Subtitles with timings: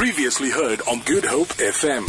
[0.00, 2.06] Previously heard on Good Hope FM.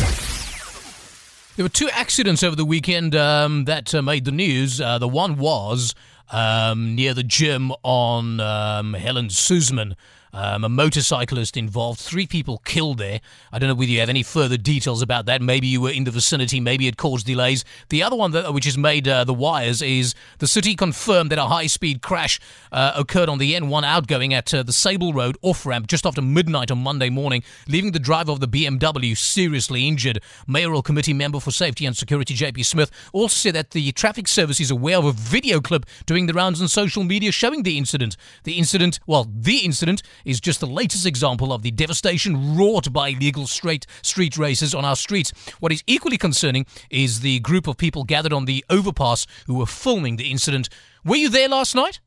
[1.57, 4.79] There were two accidents over the weekend um, that uh, made the news.
[4.79, 5.93] Uh, the one was
[6.31, 9.97] um, near the gym on um, Helen Suzman.
[10.33, 13.19] Um, a motorcyclist involved, three people killed there.
[13.51, 15.41] I don't know whether you have any further details about that.
[15.41, 17.65] Maybe you were in the vicinity, maybe it caused delays.
[17.89, 21.39] The other one, that, which has made uh, the wires, is the city confirmed that
[21.39, 22.39] a high speed crash
[22.71, 26.21] uh, occurred on the N1 outgoing at uh, the Sable Road off ramp just after
[26.21, 30.21] midnight on Monday morning, leaving the driver of the BMW seriously injured.
[30.47, 34.61] Mayoral Committee member for Safety and Security JP Smith also said that the traffic service
[34.61, 38.15] is aware of a video clip doing the rounds on social media showing the incident.
[38.43, 43.09] The incident, well, the incident is just the latest example of the devastation wrought by
[43.09, 45.31] illegal straight street races on our streets.
[45.59, 49.65] What is equally concerning is the group of people gathered on the overpass who were
[49.65, 50.69] filming the incident.
[51.05, 51.99] Were you there last night?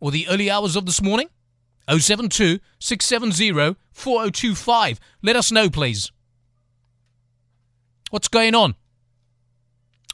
[0.00, 1.28] Or the early hours of this morning?
[1.88, 5.00] 072 670 4025.
[5.22, 6.12] Let us know, please.
[8.10, 8.74] What's going on?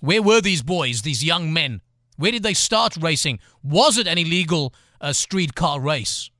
[0.01, 1.81] Where were these boys, these young men?
[2.17, 3.41] Where did they start racing?
[3.63, 6.31] Was it an illegal uh, streetcar race?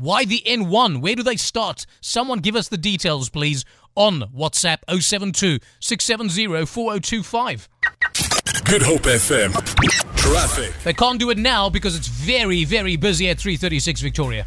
[0.00, 1.00] Why the N1?
[1.00, 1.84] Where do they start?
[2.00, 3.64] Someone give us the details, please,
[3.96, 7.68] on WhatsApp 072 670 4025.
[8.64, 9.52] Good Hope FM.
[10.16, 10.72] Traffic.
[10.84, 14.46] They can't do it now because it's very, very busy at 336 Victoria.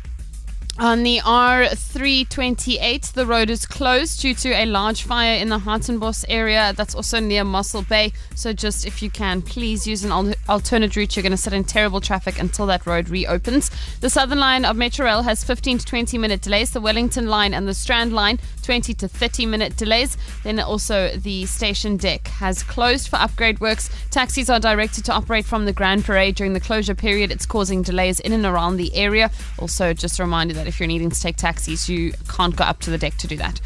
[0.80, 6.24] On the R328, the road is closed due to a large fire in the Hartenbos
[6.30, 6.74] area.
[6.76, 8.14] That's also near Mossel Bay.
[8.36, 11.16] So, just if you can, please use an al- alternate route.
[11.16, 13.70] You're going to sit in terrible traffic until that road reopens.
[14.00, 16.72] The southern line of Metro Rail has 15 to 20 minute delays.
[16.72, 20.18] The Wellington line and the Strand line, 20 to 30 minute delays.
[20.44, 23.90] Then also the station deck has closed for upgrade works.
[24.10, 27.30] Taxis are directed to operate from the Grand Parade during the closure period.
[27.30, 29.30] It's causing delays in and around the area.
[29.60, 32.80] Also, just a reminder that if you're needing to take taxis, you can't go up
[32.82, 33.60] to the deck to do that.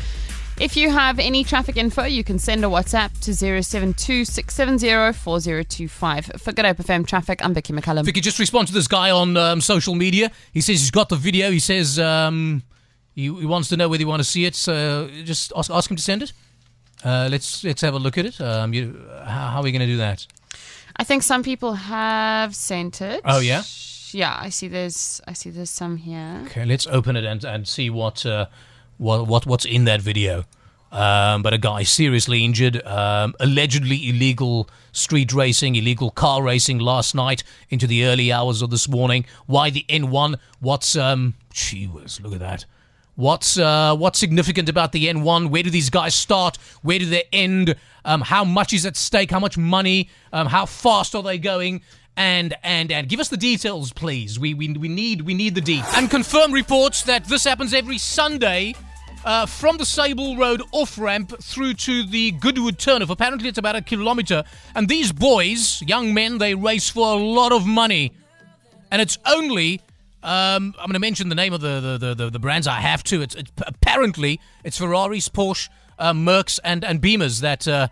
[0.57, 6.25] If you have any traffic info, you can send a WhatsApp to 072 670 4025.
[6.37, 8.05] For Good Hope FM Traffic, I'm Vicky McCullum.
[8.05, 10.31] Vicky, just respond to this guy on um, social media.
[10.53, 11.51] He says he's got the video.
[11.51, 12.63] He says um,
[13.13, 14.55] he, he wants to know whether you want to see it.
[14.55, 16.31] So just ask, ask him to send it.
[17.03, 18.39] Uh, let's let's have a look at it.
[18.39, 20.25] Um, you, how, how are we going to do that?
[20.95, 23.21] I think some people have sent it.
[23.25, 23.63] Oh, yeah?
[24.15, 26.41] Yeah, I see there's I see there's some here.
[26.45, 28.45] Okay, let's open it and, and see what uh,
[28.97, 30.45] what what what's in that video.
[30.89, 37.13] Um, but a guy seriously injured, um, allegedly illegal street racing, illegal car racing last
[37.13, 39.25] night into the early hours of this morning.
[39.47, 40.37] Why the N1?
[40.61, 41.33] What's um?
[41.51, 42.63] Gee whiz, look at that.
[43.15, 45.49] What's uh, what's significant about the N1?
[45.49, 46.57] Where do these guys start?
[46.83, 47.75] Where do they end?
[48.05, 49.31] Um, how much is at stake?
[49.31, 50.09] How much money?
[50.31, 51.81] Um, how fast are they going?
[52.17, 54.39] And and and give us the details, please.
[54.39, 55.93] We we, we need we need the details.
[55.95, 58.75] And confirm reports that this happens every Sunday.
[59.25, 63.09] Uh, from the Sable Road off ramp through to the Goodwood turnoff.
[63.09, 64.43] Apparently, it's about a kilometer.
[64.75, 68.13] And these boys, young men, they race for a lot of money.
[68.91, 69.81] And it's only
[70.25, 72.65] um, I'm going to mention the name of the the, the, the, the brands.
[72.65, 73.21] I have to.
[73.21, 77.89] It's, it's apparently it's Ferraris, Porsche, uh, Mercs, and and Beamers that uh,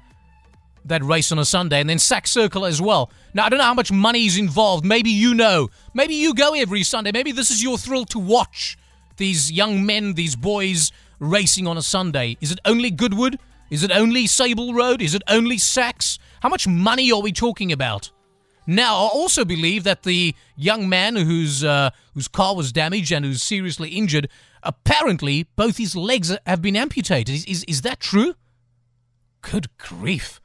[0.85, 3.11] that race on a Sunday, and then Sack Circle as well.
[3.33, 4.85] Now I don't know how much money is involved.
[4.85, 5.69] Maybe you know.
[5.93, 7.11] Maybe you go every Sunday.
[7.11, 8.77] Maybe this is your thrill to watch
[9.17, 12.37] these young men, these boys racing on a Sunday.
[12.41, 13.39] Is it only Goodwood?
[13.69, 15.01] Is it only Sable Road?
[15.01, 16.19] Is it only Sacks?
[16.41, 18.11] How much money are we talking about?
[18.65, 23.25] Now, I also believe that the young man whose uh, whose car was damaged and
[23.25, 24.29] who's seriously injured,
[24.61, 27.33] apparently both his legs have been amputated.
[27.33, 28.35] Is is, is that true?
[29.41, 30.39] Good grief!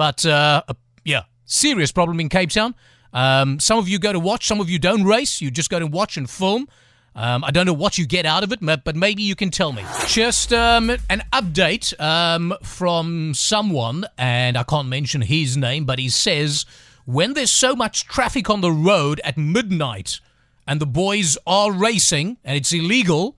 [0.00, 0.62] But uh,
[1.04, 2.74] yeah, serious problem in Cape Town.
[3.12, 5.42] Um, some of you go to watch, some of you don't race.
[5.42, 6.68] You just go to watch and film.
[7.14, 9.72] Um, I don't know what you get out of it, but maybe you can tell
[9.72, 9.84] me.
[10.06, 16.08] Just um, an update um, from someone, and I can't mention his name, but he
[16.08, 16.64] says
[17.04, 20.20] when there's so much traffic on the road at midnight
[20.66, 23.36] and the boys are racing and it's illegal,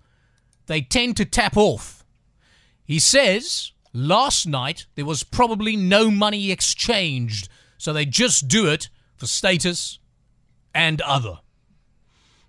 [0.69, 2.05] they tend to tap off.
[2.85, 7.49] He says last night there was probably no money exchanged,
[7.79, 9.99] so they just do it for status
[10.75, 11.39] and other.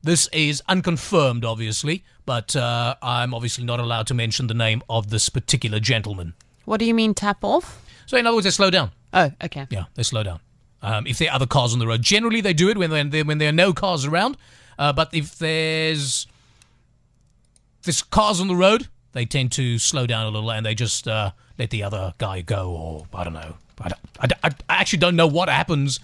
[0.01, 5.10] This is unconfirmed, obviously, but uh, I'm obviously not allowed to mention the name of
[5.10, 6.34] this particular gentleman.
[6.66, 7.81] What do you mean tap off?
[8.06, 8.92] So, in other words, they slow down.
[9.13, 9.66] Oh, okay.
[9.69, 10.40] Yeah, they slow down.
[10.81, 13.24] Um, if there are other cars on the road, generally they do it when there
[13.24, 14.36] when there are no cars around.
[14.78, 16.28] Uh, but if there's
[17.84, 21.07] there's cars on the road, they tend to slow down a little and they just
[21.07, 23.56] uh, let the other guy go, or I don't know.
[23.81, 23.89] I,
[24.21, 26.00] I, I actually don't know what happens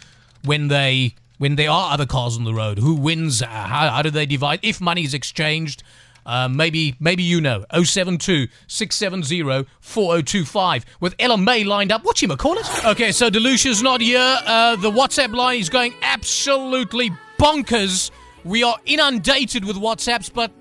[0.46, 2.80] when they when there are other cars on the road.
[2.80, 3.42] Who wins?
[3.42, 4.60] Uh, How, how do they divide?
[4.62, 5.84] If money is exchanged,
[6.26, 12.04] Uh, maybe maybe you know 072 670 4025 with Ella May lined up.
[12.04, 12.68] What you call it?
[12.86, 14.38] Okay, so Delucia's not here.
[14.46, 17.10] Uh, the WhatsApp line is going absolutely
[17.40, 18.12] bonkers.
[18.44, 20.52] We are inundated with WhatsApps, but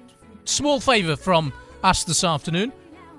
[0.45, 1.53] small favor from
[1.83, 2.73] us this afternoon.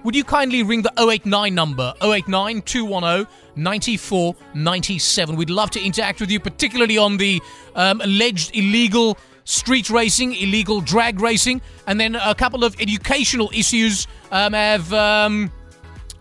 [0.04, 5.36] Would you kindly ring the 089 number 089 210 9497?
[5.36, 7.42] We'd love to interact with you, particularly on the
[7.76, 14.08] um, alleged illegal street racing, illegal drag racing, and then a couple of educational issues
[14.32, 15.52] um, have um,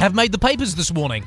[0.00, 1.25] have made the papers this morning.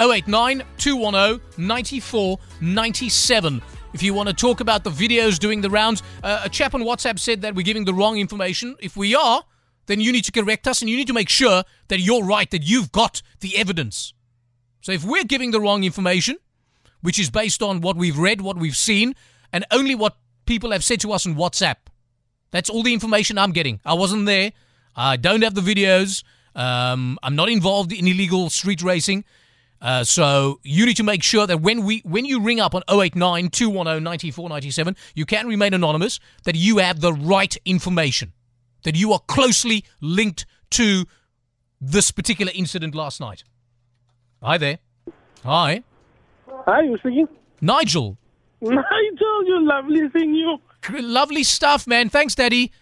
[0.00, 3.62] 089 210 9497.
[3.94, 6.82] If you want to talk about the videos doing the rounds, uh, a chap on
[6.82, 8.76] WhatsApp said that we're giving the wrong information.
[8.80, 9.42] If we are,
[9.86, 12.50] then you need to correct us and you need to make sure that you're right,
[12.50, 14.12] that you've got the evidence.
[14.80, 16.36] So if we're giving the wrong information,
[17.00, 19.14] which is based on what we've read, what we've seen,
[19.52, 21.76] and only what people have said to us on WhatsApp,
[22.50, 23.80] that's all the information I'm getting.
[23.84, 24.52] I wasn't there.
[24.94, 26.22] I don't have the videos.
[26.54, 29.24] Um, I'm not involved in illegal street racing.
[29.80, 32.82] Uh, so you need to make sure that when we when you ring up on
[32.88, 38.32] 089 210 9497, you can remain anonymous, that you have the right information,
[38.82, 41.04] that you are closely linked to
[41.80, 43.44] this particular incident last night.
[44.42, 44.78] Hi there.
[45.44, 45.82] Hi.
[46.48, 47.28] Hi, you speaking?
[47.60, 48.16] Nigel.
[48.60, 50.58] Nigel, you lovely thing, you.
[50.90, 52.08] Lovely stuff, man.
[52.08, 52.72] Thanks, Daddy.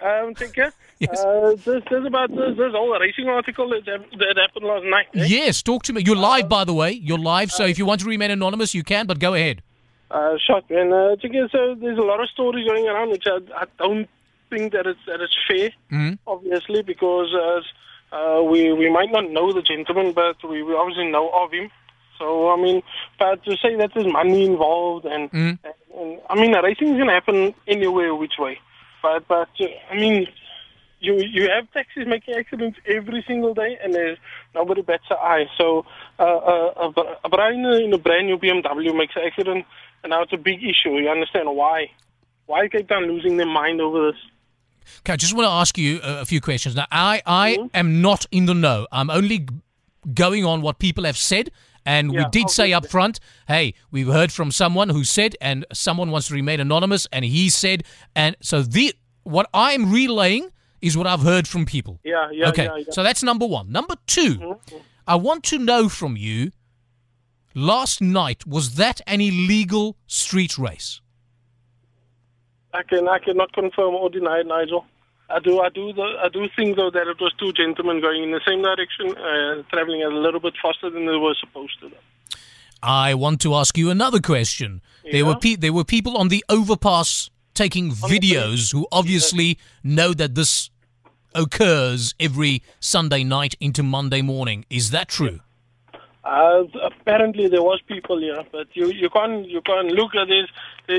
[0.00, 0.72] Um, take care.
[1.00, 1.20] Yes.
[1.24, 5.06] Uh, this, this about this, this whole racing article that, that happened last night.
[5.14, 5.24] eh?
[5.26, 6.02] Yes, talk to me.
[6.06, 6.92] You're live, by the way.
[6.92, 9.60] You're live, so if you want to remain anonymous, you can, but go ahead.
[10.08, 10.92] Uh, shot, man.
[10.92, 11.48] Uh, take care.
[11.50, 14.08] So there's a lot of stories going around, which I, I don't
[14.50, 15.70] think that it's that it's fair.
[16.26, 17.60] Obviously, because uh,
[18.14, 21.70] uh, we we might not know the gentleman, but we, we obviously know of him.
[22.18, 22.82] So I mean,
[23.18, 25.30] but to say that there's money involved, and,
[25.64, 28.58] and, and I mean, racing is going to happen anywhere, which way.
[29.02, 30.28] But but uh, I mean,
[31.00, 34.18] you you have taxis making accidents every single day, and there's
[34.54, 35.46] nobody bats an eye.
[35.58, 35.84] So
[36.18, 39.66] uh, uh, a, a brand in a brand new BMW makes an accident,
[40.02, 40.96] and now it's a big issue.
[40.98, 41.90] You understand why?
[42.46, 44.20] Why is Cape Town losing their mind over this?
[45.00, 46.74] Okay, I just want to ask you a, few questions.
[46.74, 47.66] Now, I, I mm-hmm.
[47.74, 48.86] am not in the know.
[48.90, 49.46] I'm only
[50.12, 51.50] going on what people have said.
[51.86, 55.66] And we Yeah, did say up front, hey, we've heard from someone who said, and
[55.72, 57.84] someone wants to remain anonymous, and he said,
[58.16, 58.94] and so the
[59.24, 60.50] what I'm relaying
[60.80, 62.00] is what I've heard from people.
[62.04, 62.84] Yeah, yeah, Okay, yeah, yeah.
[62.90, 63.72] so that's number one.
[63.72, 64.76] Number 2 mm-hmm.
[65.06, 66.52] I want to know from you.
[67.54, 71.00] Last night was that an illegal street race?
[72.74, 74.84] I can I cannot confirm or deny it, Nigel.
[75.30, 78.22] I do I do the, I do think though that it was two gentlemen going
[78.24, 81.90] in the same direction, uh, traveling a little bit faster than they were supposed to.
[82.82, 84.82] I want to ask you another question.
[85.10, 90.34] There were pe- there were people on the overpass taking videos who obviously know that
[90.34, 90.70] this
[91.34, 94.66] occurs every Sunday night into Monday morning.
[94.68, 95.40] Is that true?
[96.24, 100.48] Uh, apparently there was people here, but you you can't you can't look at this.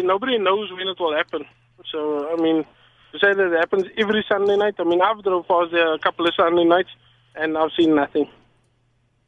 [0.04, 1.46] Nobody knows when it will happen.
[1.92, 2.66] So I mean,
[3.12, 4.76] to say that it happens every Sunday night.
[4.80, 6.90] I mean, I've drove past there a couple of Sunday nights,
[7.36, 8.30] and I've seen nothing.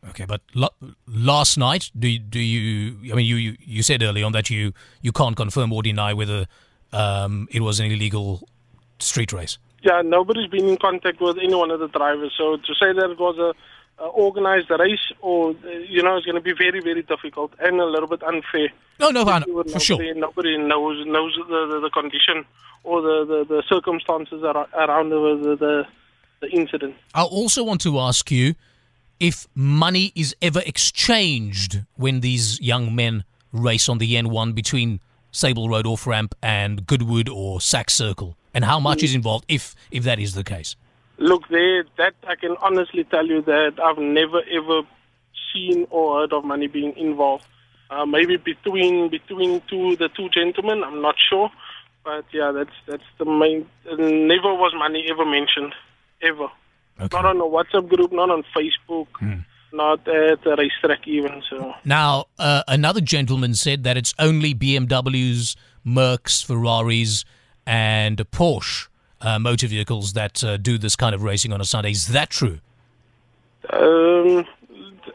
[0.09, 0.69] Okay, but lo-
[1.07, 3.11] last night, do you, do you?
[3.11, 6.13] I mean, you, you you said early on that you you can't confirm or deny
[6.13, 6.45] whether
[6.93, 8.47] um, it was an illegal
[8.99, 9.57] street race.
[9.83, 12.33] Yeah, nobody's been in contact with any one of the drivers.
[12.37, 13.53] So to say that it was a,
[13.99, 17.79] a organized race, or uh, you know, it's going to be very, very difficult and
[17.79, 18.69] a little bit unfair.
[18.99, 20.13] No, no, Nobody- for sure.
[20.15, 22.45] Nobody knows knows the, the, the condition
[22.83, 25.87] or the, the, the circumstances around the, the, the
[26.39, 26.95] the incident.
[27.15, 28.53] I also want to ask you
[29.19, 34.99] if money is ever exchanged when these young men race on the N1 between
[35.31, 39.75] Sable Road off ramp and Goodwood or Sack Circle, and how much is involved if
[39.91, 40.75] if that is the case.
[41.17, 44.81] Look, there, that I can honestly tell you that I've never ever
[45.53, 47.45] seen or heard of money being involved.
[47.89, 51.49] Uh, maybe between between two the two gentlemen, I'm not sure,
[52.03, 53.67] but yeah, that's that's the main.
[53.85, 55.73] Never was money ever mentioned,
[56.21, 56.49] ever.
[56.99, 57.15] Okay.
[57.15, 59.07] Not on a WhatsApp group, not on Facebook,
[59.71, 61.41] not at a racetrack even.
[61.49, 65.55] So Now, uh, another gentleman said that it's only BMWs,
[65.85, 67.23] Mercs, Ferraris,
[67.65, 68.87] and Porsche
[69.21, 71.91] uh, motor vehicles that uh, do this kind of racing on a Sunday.
[71.91, 72.59] Is that true?
[73.73, 74.45] um,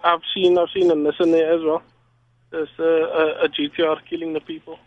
[0.04, 1.82] I've seen I've seen a Nissan there as well.
[2.50, 4.78] There's a, a, a GTR killing the people.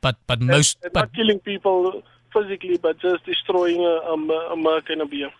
[0.00, 2.02] But but most It's but not killing people
[2.32, 5.32] physically, but just destroying a, a, a Merc and a BM.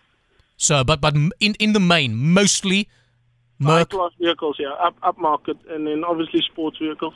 [0.56, 2.88] so but but in in the main, mostly
[3.58, 7.14] Merc High-class vehicles, yeah, up upmarket, and then obviously sports vehicles.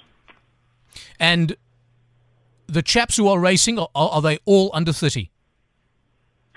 [1.18, 1.56] and
[2.68, 5.30] the chaps who are racing are, are they all under thirty?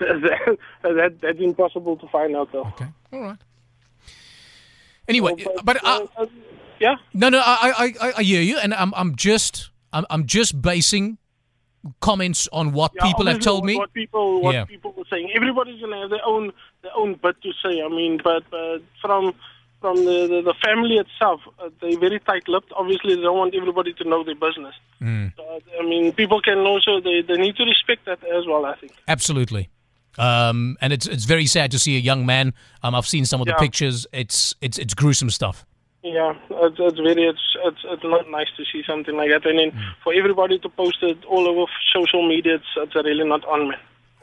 [0.00, 2.64] that, that that's impossible to find out though.
[2.64, 2.86] Okay.
[3.12, 3.38] All right.
[5.08, 6.26] Anyway, but uh, uh,
[6.78, 10.62] yeah, no, no, I, I, I, hear you, and I'm, I'm just, I'm, I'm just
[10.62, 11.18] basing
[12.00, 13.76] comments on what yeah, people have told me.
[13.76, 14.64] What people, what Yeah.
[14.64, 15.30] people were saying.
[15.34, 16.52] Everybody's gonna have their own
[16.82, 17.82] their own bit to say.
[17.82, 19.34] I mean, but uh, from
[19.80, 22.70] from the, the, the family itself, uh, they're very tight-lipped.
[22.76, 24.74] Obviously, they don't want everybody to know their business.
[25.00, 25.34] Mm.
[25.36, 28.64] So, I mean, people can also they, they need to respect that as well.
[28.64, 28.92] I think.
[29.08, 29.70] Absolutely.
[30.20, 32.52] Um, and it's it's very sad to see a young man.
[32.82, 34.06] Um, I've seen some of the pictures.
[34.12, 35.64] It's it's it's gruesome stuff.
[36.02, 39.58] Yeah, it's, it's very it's, it's it's not nice to see something like that, and
[39.58, 39.94] then Mm.
[40.04, 43.74] for everybody to post it all over social media, it's, it's really not on me.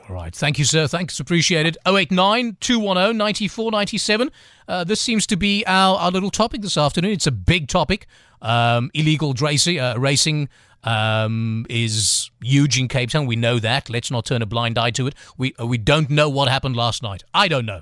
[0.10, 0.34] All right.
[0.34, 0.88] Thank you, sir.
[0.88, 1.20] Thanks.
[1.20, 1.76] Appreciate it.
[1.86, 4.32] 089 210 9497.
[4.68, 7.12] Uh, this seems to be our, our little topic this afternoon.
[7.12, 8.08] It's a big topic.
[8.42, 10.48] Um, illegal racing, uh, racing
[10.88, 13.26] um, is huge in Cape Town.
[13.26, 13.90] We know that.
[13.90, 15.16] Let's not turn a blind eye to it.
[15.38, 17.24] We, uh, we don't know what happened last night.
[17.34, 17.82] I don't know.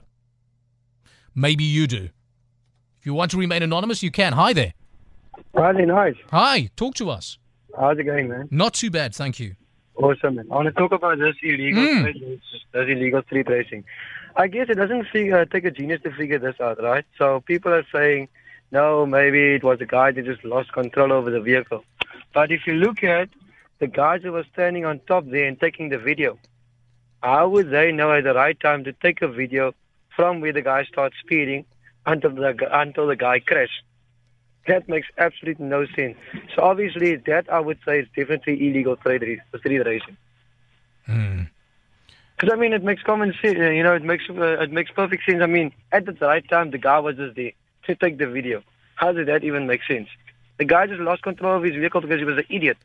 [1.36, 2.10] Maybe you do.
[3.00, 4.34] If you want to remain anonymous, you can.
[4.34, 4.74] Hi there.
[5.54, 6.16] Riley, nice.
[6.32, 6.70] Hi.
[6.76, 7.38] Talk to us.
[7.78, 8.48] How's it going, man?
[8.52, 9.14] Not too bad.
[9.14, 9.56] Thank you.
[9.96, 10.48] Awesome, man.
[10.52, 12.00] I want to talk about this illegal, Mm.
[12.02, 12.42] street,
[12.74, 13.84] this illegal street racing.
[14.36, 17.06] I guess it doesn't figure, uh, take a genius to figure this out, right?
[17.18, 18.28] So people are saying,
[18.72, 21.84] no, maybe it was a guy that just lost control over the vehicle.
[22.36, 23.30] But if you look at
[23.80, 26.38] the guys who were standing on top there and taking the video,
[27.24, 29.74] how would they know at the right time to take a video
[30.16, 31.66] from where the guy starts speeding
[32.06, 33.84] until the until the guy crashed?
[34.68, 36.18] That makes absolutely no sense.
[36.54, 40.18] So obviously, that I would say is definitely illegal street street racing.
[42.36, 43.58] Because I mean, it makes common sense.
[43.58, 45.42] You know, it makes uh, it makes perfect sense.
[45.42, 47.54] I mean, at the right time, the guy was just there
[47.86, 48.62] to take the video.
[48.96, 50.10] How did that even make sense?
[50.58, 52.78] The guy just lost control of his vehicle because he was an idiot.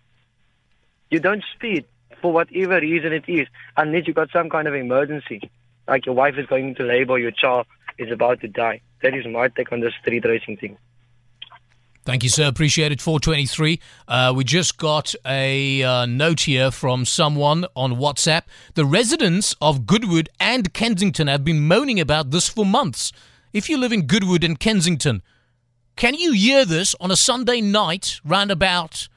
[1.10, 1.84] You don't speed
[2.20, 3.46] for whatever reason it is,
[3.76, 5.50] unless you've got some kind of emergency,
[5.88, 7.66] like your wife is going into labor, or your child
[7.98, 8.80] is about to die.
[9.02, 10.76] That is my take on this street racing thing.
[12.04, 12.46] Thank you, sir.
[12.46, 13.00] Appreciate it.
[13.00, 13.78] 423.
[14.08, 18.42] Uh, we just got a uh, note here from someone on WhatsApp.
[18.74, 23.12] The residents of Goodwood and Kensington have been moaning about this for months.
[23.52, 25.22] If you live in Goodwood and Kensington,
[25.96, 29.08] can you hear this on a Sunday night round about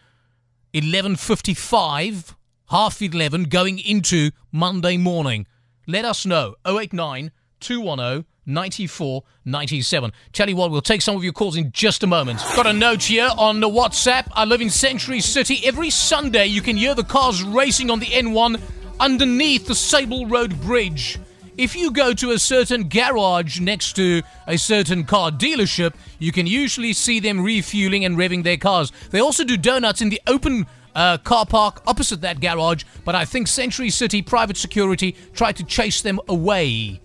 [0.74, 2.36] 11.55,
[2.70, 5.48] half 11, going into Monday morning?
[5.88, 6.56] Let us know.
[6.65, 10.12] 089 210 94 97.
[10.34, 12.39] Tell you what, we'll take some of your calls in just a moment.
[12.56, 14.27] Got a note here on the WhatsApp.
[14.34, 15.62] I live in Century City.
[15.65, 18.60] Every Sunday, you can hear the cars racing on the N1
[19.00, 21.20] underneath the Sable Road Bridge.
[21.55, 26.48] If you go to a certain garage next to a certain car dealership, you can
[26.48, 28.91] usually see them refueling and revving their cars.
[29.12, 33.25] They also do donuts in the open uh, car park opposite that garage, but I
[33.25, 37.00] think Century City Private Security tried to chase them away.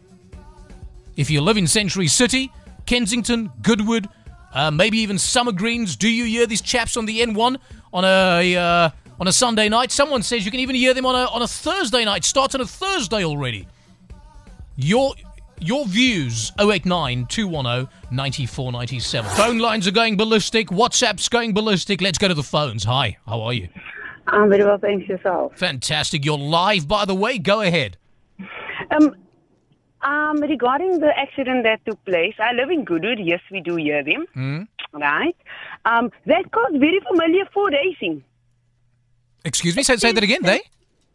[1.17, 2.51] If you live in Century City,
[2.87, 4.09] Kensington, Goodwood,
[4.55, 7.59] uh, maybe even Summer Greens, do you hear these chaps on the N1
[7.93, 8.91] on a uh,
[9.21, 9.93] on a Sunday night?
[9.93, 12.25] Someone says you can even hear them on a on a Thursday night.
[12.25, 13.67] Starts on a Thursday already.
[14.81, 15.15] Your
[15.61, 19.31] your views 089 210 9497.
[19.33, 20.69] Phone lines are going ballistic.
[20.69, 22.01] WhatsApp's going ballistic.
[22.01, 22.85] Let's go to the phones.
[22.85, 23.69] Hi, how are you?
[24.29, 25.57] I'm very well, thanks yourself.
[25.57, 26.25] Fantastic.
[26.25, 27.39] You're live, by the way.
[27.39, 27.97] Go ahead.
[28.93, 29.17] Um,
[30.03, 33.19] um, regarding the accident that took place, I live in Goodwood.
[33.19, 34.69] Yes, we do hear them.
[34.93, 35.37] Right.
[35.87, 38.23] Um, that car's very familiar for racing.
[39.45, 40.43] Excuse me, say, say that again.
[40.43, 40.61] They?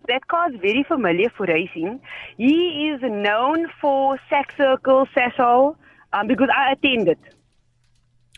[0.07, 2.01] That car is very familiar for racing.
[2.37, 5.75] He is known for Sack Circle, Sasol,
[6.11, 7.17] um, because I attended.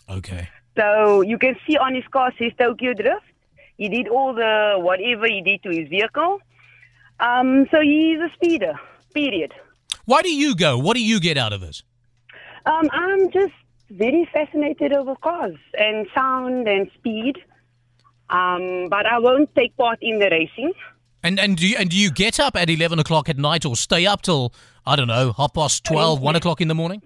[0.10, 0.48] Okay.
[0.78, 3.26] So you can see on his car says Tokyo Drift.
[3.78, 6.40] He did all the whatever he did to his vehicle.
[7.20, 8.74] Um, so he's a speeder.
[9.14, 9.54] Period.
[10.06, 10.78] Why do you go?
[10.78, 11.84] What do you get out of this?
[12.66, 13.54] Um, I'm just
[13.90, 17.38] very fascinated over cars and sound and speed.
[18.30, 20.74] Um, but I won't take part in the racing.
[21.26, 23.76] And and do you, and do you get up at eleven o'clock at night or
[23.76, 24.54] stay up till
[24.86, 27.02] I don't know half past 12, 1 o'clock in the morning?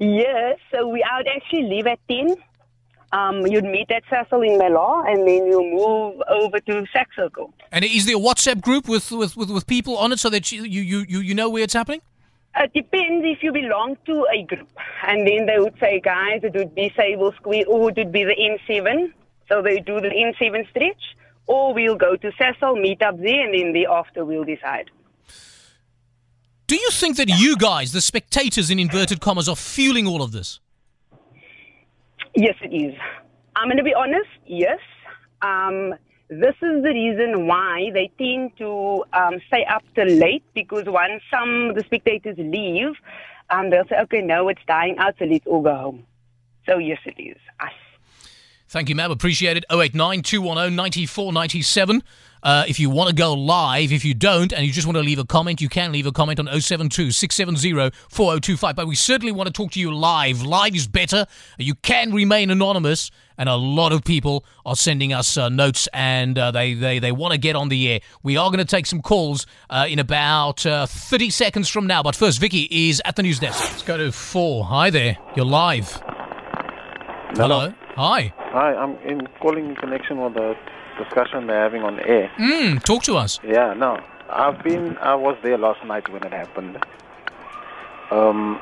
[0.00, 2.34] Yes, so we I would actually leave at 10.
[3.12, 7.54] Um, you'd meet at Cecil in Mela and then you'll move over to Sack Circle.
[7.70, 10.50] And is there a WhatsApp group with, with, with, with people on it so that
[10.50, 12.00] you, you, you, you know where it's happening?
[12.56, 14.68] It depends if you belong to a group.
[15.06, 18.24] And then they would say, guys, it would be Sable Square or it would be
[18.24, 19.12] the N7.
[19.46, 21.14] So they do the N7 stretch.
[21.46, 24.90] Or we'll go to Cecil, meet up there, and then thereafter we'll decide.
[26.66, 30.32] Do you think that you guys, the spectators in inverted commas, are fueling all of
[30.32, 30.60] this?
[32.34, 32.94] Yes, it is.
[33.56, 34.30] I'm going to be honest.
[34.46, 34.78] Yes.
[35.42, 35.94] Um,
[36.28, 41.22] This is the reason why they tend to um, stay up till late because once
[41.30, 42.94] some of the spectators leave,
[43.50, 46.06] um, they'll say, okay, no, it's dying out, so let's all go home.
[46.64, 47.76] So, yes, it is us.
[48.72, 49.10] Thank you, ma'am.
[49.10, 49.66] Appreciate it.
[49.70, 52.02] 089 210 9497.
[52.42, 55.02] Uh, if you want to go live, if you don't, and you just want to
[55.02, 58.74] leave a comment, you can leave a comment on 072 670 4025.
[58.74, 60.40] But we certainly want to talk to you live.
[60.40, 61.26] Live is better.
[61.58, 66.38] You can remain anonymous, and a lot of people are sending us uh, notes and
[66.38, 68.00] uh, they, they, they want to get on the air.
[68.22, 72.02] We are going to take some calls uh, in about uh, 30 seconds from now.
[72.02, 73.60] But first, Vicky is at the news desk.
[73.70, 74.64] Let's go to four.
[74.64, 75.18] Hi there.
[75.36, 76.02] You're live.
[77.34, 77.74] Hello.
[77.96, 78.32] Hi.
[78.38, 80.56] Hi, I'm in calling in connection with the
[80.98, 82.30] discussion they're having on air.
[82.38, 83.38] Mm, talk to us.
[83.46, 83.98] Yeah, no,
[84.30, 86.78] I've been, I was there last night when it happened.
[88.10, 88.60] Um,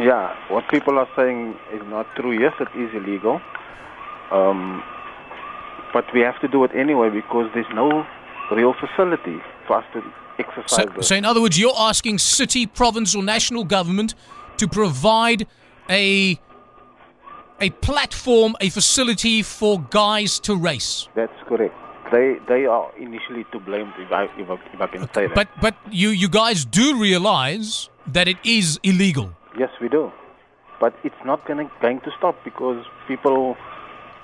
[0.00, 2.32] yeah, what people are saying is not true.
[2.32, 3.40] Yes, it is illegal.
[4.30, 4.82] Um,
[5.92, 8.06] but we have to do it anyway because there's no
[8.50, 10.02] real facility for us to
[10.38, 14.14] exercise So, so, in other words, you're asking city, province, or national government
[14.56, 15.46] to provide
[15.88, 16.38] a
[17.60, 21.08] a platform, a facility for guys to race.
[21.14, 21.74] That's correct.
[22.12, 25.34] They they are initially to blame, if I, if I, if I can say that.
[25.34, 29.30] But but you you guys do realize that it is illegal.
[29.58, 30.10] Yes, we do.
[30.80, 33.56] But it's not gonna, going to stop because people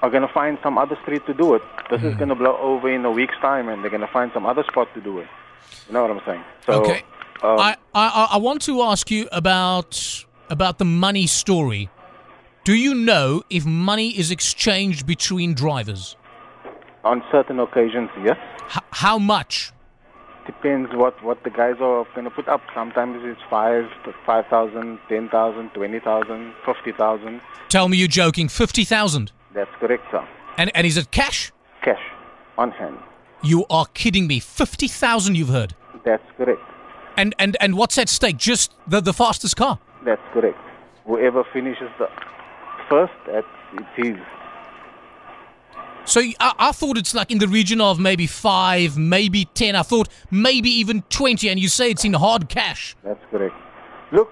[0.02, 1.62] are going to find some other street to do it.
[1.90, 2.09] This Hmm.
[2.09, 4.47] is going to blow over in a week's time and they're going to find some
[4.47, 5.28] other spot to do it.
[5.87, 6.45] You know what I'm saying?
[6.66, 7.02] So, okay.
[7.43, 11.88] um, I, I I want to ask you about about the money story.
[12.66, 16.16] Do you know if money is exchanged between drivers?
[17.04, 18.37] on certain occasions, yes.
[18.75, 19.73] H- how much?
[20.46, 22.61] Depends what, what the guys are going to put up.
[22.75, 23.85] Sometimes it's five,
[24.26, 27.40] five thousand, ten thousand, twenty thousand, fifty thousand.
[27.68, 28.49] Tell me you're joking.
[28.49, 29.30] Fifty thousand.
[29.54, 30.26] That's correct, sir.
[30.58, 31.52] And and is it cash?
[31.82, 32.02] Cash
[32.58, 32.99] on hand.
[33.44, 34.40] You are kidding me.
[34.40, 35.37] Fifty thousand.
[35.37, 35.76] You've heard.
[36.04, 36.62] That's correct.
[37.16, 38.38] And and and what's at stake?
[38.38, 39.78] Just the the fastest car.
[40.04, 40.58] That's correct.
[41.06, 42.08] Whoever finishes the
[42.88, 44.19] first, that's it is.
[46.04, 49.75] So I thought it's like in the region of maybe five, maybe ten.
[49.75, 51.49] I thought maybe even twenty.
[51.49, 52.97] And you say it's in hard cash.
[53.02, 53.56] That's correct.
[54.13, 54.30] Look,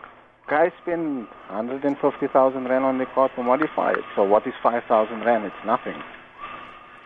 [0.49, 4.05] guys spend 150,000 rand on the car to modify it.
[4.15, 5.47] So what is 5,000 rand?
[5.47, 6.01] It's nothing.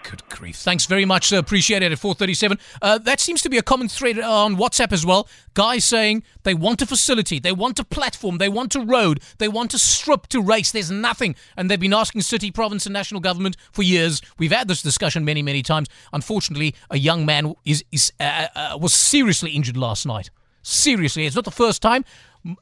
[0.05, 0.57] Good grief.
[0.57, 1.39] Thanks very much, sir.
[1.39, 2.59] Appreciate it at 437.
[2.81, 5.29] Uh, that seems to be a common thread on WhatsApp as well.
[5.53, 9.49] Guys saying they want a facility, they want a platform, they want a road, they
[9.49, 10.71] want a strip to race.
[10.71, 11.35] There's nothing.
[11.57, 14.23] And they've been asking city, province, and national government for years.
[14.39, 15.89] We've had this discussion many, many times.
[16.13, 20.31] Unfortunately, a young man is, is uh, uh, was seriously injured last night.
[20.63, 21.27] Seriously.
[21.27, 22.05] It's not the first time.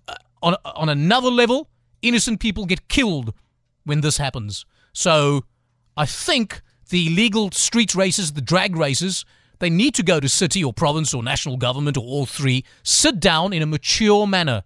[0.09, 1.69] Uh, On, on another level,
[2.03, 3.33] innocent people get killed
[3.85, 4.67] when this happens.
[4.93, 5.45] So
[5.97, 9.25] I think the illegal street races, the drag races,
[9.59, 13.21] they need to go to city or province or national government or all three, sit
[13.21, 14.65] down in a mature manner,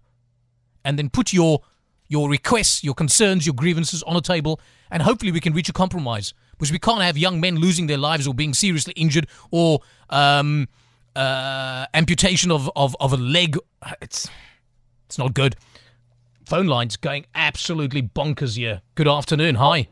[0.84, 1.60] and then put your
[2.08, 5.72] your requests, your concerns, your grievances on a table, and hopefully we can reach a
[5.72, 6.34] compromise.
[6.58, 9.80] Because we can't have young men losing their lives or being seriously injured or
[10.10, 10.68] um,
[11.16, 13.56] uh, amputation of, of, of a leg.
[14.02, 14.28] It's
[15.06, 15.56] it's not good.
[16.44, 18.82] Phone lines going absolutely bonkers here.
[18.94, 19.54] Good afternoon.
[19.54, 19.88] Hi.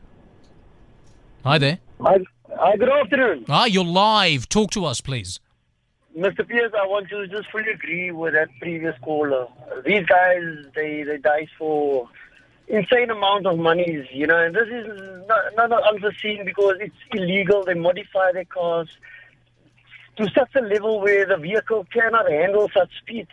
[1.44, 1.78] Hi there.
[2.00, 2.18] Hi,
[2.56, 3.44] hi, good afternoon.
[3.48, 4.48] Hi, you're live.
[4.48, 5.40] Talk to us, please.
[6.16, 6.46] Mr.
[6.46, 9.48] Pierce, I want to just fully agree with that previous caller.
[9.84, 10.42] These guys,
[10.76, 12.08] they, they dice for
[12.68, 17.64] insane amount of monies, you know, and this is not, not unforeseen because it's illegal.
[17.64, 18.88] They modify their cars
[20.18, 23.26] to such a level where the vehicle cannot handle such speed.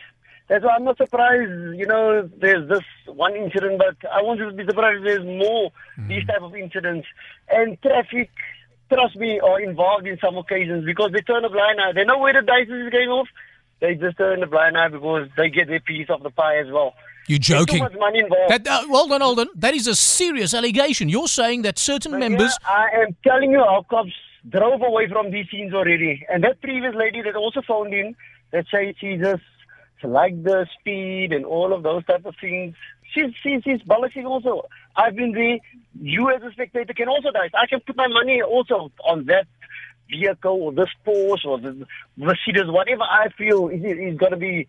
[0.47, 4.65] That's why I'm not surprised, you know, there's this one incident, but I won't be
[4.65, 5.71] surprised there's more
[6.07, 7.07] these type of incidents.
[7.49, 8.29] And traffic,
[8.93, 11.93] trust me, are involved in some occasions because they turn a blind eye.
[11.93, 13.27] They know where the dice is going off.
[13.79, 16.71] They just turn a blind eye because they get their piece of the pie as
[16.71, 16.93] well.
[17.27, 17.77] You're There's joking.
[17.77, 18.51] too much money involved.
[18.51, 19.47] That, uh, hold on, hold on.
[19.55, 21.09] That is a serious allegation.
[21.09, 22.55] You're saying that certain members.
[22.61, 24.13] Yeah, I am telling you, our cops
[24.47, 26.23] drove away from these scenes already.
[26.29, 28.15] And that previous lady that also phoned in
[28.51, 29.17] that said she
[30.03, 32.75] liked the speed and all of those type of things.
[33.13, 34.67] She's, she's, she's balancing also.
[34.95, 35.59] I've been there.
[35.99, 37.49] You as a spectator can also die.
[37.53, 39.47] I can put my money also on that
[40.09, 44.67] vehicle or this Porsche or the Mercedes, whatever I feel is, is going to be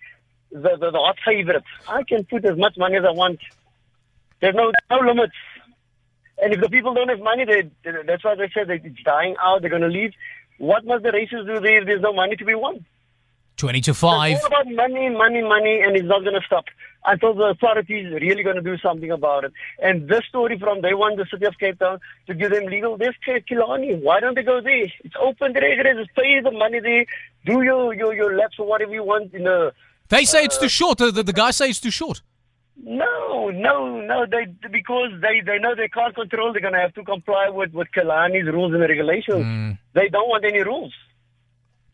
[0.50, 1.64] the, the, the hot favorite.
[1.88, 3.40] I can put as much money as I want.
[4.40, 5.34] There's no, no limits.
[6.42, 7.70] And if the people don't have money, they,
[8.06, 9.62] that's why they said that it's dying out.
[9.62, 10.12] They're going to leave.
[10.58, 12.84] What must the races do there there's no money to be won?
[13.56, 14.32] 20 to 5.
[14.32, 14.52] It's 5.
[14.52, 16.66] all about money, money, money, and it's not going to stop
[17.06, 19.52] until the authorities really going to do something about it.
[19.82, 22.96] And this story from day one, the city of Cape Town, to give them legal,
[22.96, 23.94] there's K- Killarney.
[23.94, 24.92] Why don't they go there?
[25.04, 25.94] It's open there.
[25.94, 27.06] Just pay the money there.
[27.46, 29.72] Do your, your, your laps or whatever you want in the...
[30.08, 30.98] They say it's too uh, short.
[30.98, 32.22] The, the, the guys say it's too short.
[32.78, 34.26] No, no, no.
[34.26, 36.52] They because they, they know they can't control.
[36.52, 39.44] They're gonna have to comply with with Killarney's rules and regulations.
[39.44, 39.70] Hmm.
[39.94, 40.92] They don't want any rules.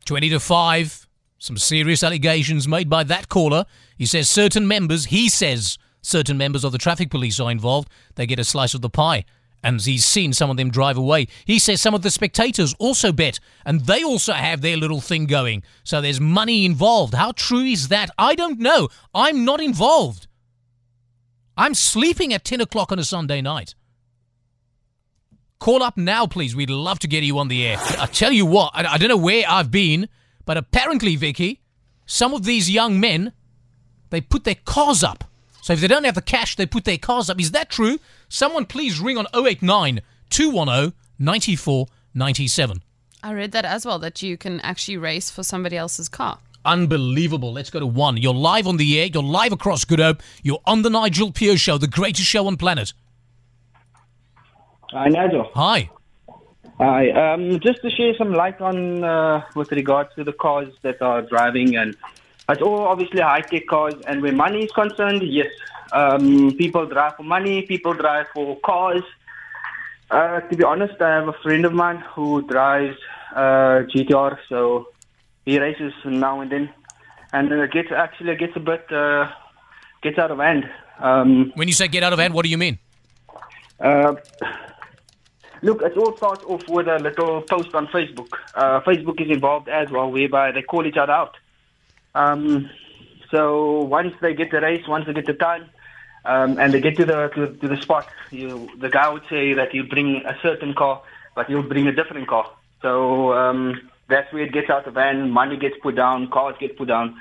[0.05, 1.07] 20 to 5.
[1.43, 3.67] Some serious allegations made by that caller.
[3.99, 7.89] He says certain members, he says certain members of the traffic police are involved.
[8.15, 9.25] They get a slice of the pie.
[9.61, 11.27] And he's seen some of them drive away.
[11.45, 15.27] He says some of the spectators also bet, and they also have their little thing
[15.27, 15.65] going.
[15.83, 17.13] So there's money involved.
[17.13, 18.11] How true is that?
[18.17, 18.89] I don't know.
[19.13, 20.29] I'm not involved.
[21.57, 23.75] I'm sleeping at 10 o'clock on a Sunday night.
[25.59, 26.55] Call up now, please.
[26.55, 27.79] We'd love to get you on the air.
[27.99, 30.09] I tell you what, I, I don't know where I've been,
[30.45, 31.61] but apparently, Vicky,
[32.07, 33.33] some of these young men,
[34.11, 35.25] they put their cars up.
[35.63, 37.41] So if they don't have the cash, they put their cars up.
[37.41, 38.01] Is that true?
[38.29, 40.01] Someone please ring on 089
[40.31, 42.83] 210 9497.
[43.23, 46.39] I read that as well, that you can actually race for somebody else's car.
[46.65, 47.53] Unbelievable.
[47.53, 48.17] Let's go to one.
[48.17, 49.07] You're live on the air.
[49.07, 50.23] You're live across Good Hope.
[50.43, 52.93] You're on the Nigel Pierce Show, the greatest show on planet.
[54.91, 55.51] Hi, Nigel.
[55.55, 55.91] Hi.
[56.79, 57.11] Hi.
[57.11, 61.23] Um, just to share some light on uh, with regards to the cars that are
[61.23, 61.97] driving, and
[62.49, 63.95] it's all obviously high tech cars.
[64.07, 65.49] And where money is concerned, yes,
[65.93, 67.63] um, people drive for money.
[67.63, 69.03] People drive for cars.
[70.11, 72.97] Uh, to be honest, I have a friend of mine who drives
[73.35, 74.89] uh, GTR, so
[75.45, 76.71] he races now and then,
[77.33, 79.31] and it gets actually gets a bit uh,
[80.03, 80.69] gets out of hand.
[80.99, 82.79] Um, When you say get out of hand, what do you mean?
[83.81, 84.15] uh,
[85.63, 88.35] look, it all starts off with a little post on Facebook.
[88.55, 91.37] Uh, Facebook is involved as well, whereby they call each other out.
[92.15, 92.69] Um,
[93.31, 95.71] so once they get the race, once they get the time,
[96.25, 99.55] um, and they get to the to, to the spot, you, the guy would say
[99.55, 101.03] that he'll bring a certain car,
[101.35, 102.51] but you'll bring a different car.
[102.83, 105.33] So um, that's where it gets out of hand.
[105.33, 107.21] Money gets put down, cars get put down.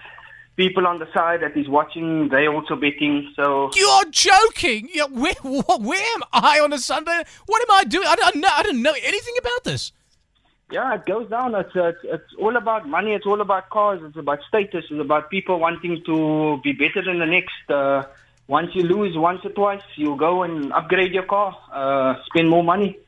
[0.61, 3.15] People on the side that is watching, they also betting.
[3.35, 4.89] So You're joking.
[4.93, 5.33] Yeah, where,
[5.89, 7.23] where am I on a Sunday?
[7.47, 8.07] What am I doing?
[8.07, 8.49] I don't know.
[8.59, 9.91] I don't know anything about this.
[10.71, 11.55] Yeah, it goes down.
[11.55, 13.13] It's, it's it's all about money.
[13.13, 14.01] It's all about cars.
[14.03, 14.85] It's about status.
[14.91, 17.63] It's about people wanting to be better than the next.
[17.67, 18.03] Uh,
[18.47, 22.63] once you lose once or twice, you go and upgrade your car, uh, spend more
[22.63, 22.99] money.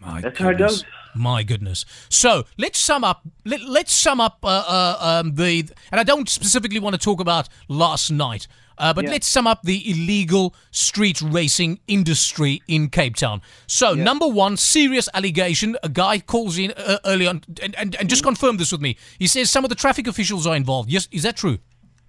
[0.00, 0.84] My That's how it goes.
[1.14, 1.84] My goodness.
[2.08, 3.22] So let's sum up.
[3.44, 5.68] Let, let's sum up uh, uh, um, the.
[5.92, 8.48] And I don't specifically want to talk about last night,
[8.78, 9.12] uh, but Yeah.
[9.12, 13.42] let's sum up the illegal street racing industry in Cape Town.
[13.66, 15.76] So number one, serious allegation.
[15.82, 18.96] A guy calls in uh, early on, and, and, and just confirm this with me.
[19.18, 20.90] He says some of the traffic officials are involved.
[20.90, 21.58] Yes, is that true?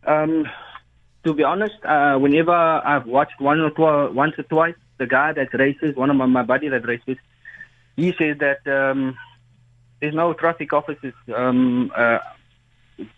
[0.07, 0.47] Um,
[1.25, 5.33] to be honest, uh, whenever I've watched one or twi- once or twice, the guy
[5.33, 7.17] that races, one of my, my buddy that races,
[7.95, 9.17] he says that um,
[9.99, 11.13] there's no traffic officers.
[11.35, 12.19] Um, uh,